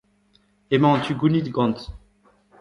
emañ 0.75 0.93
an 0.95 1.03
tu 1.05 1.11
gounid 1.19 1.47
gant… 1.55 1.79